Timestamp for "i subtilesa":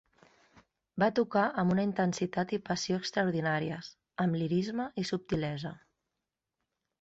5.03-5.75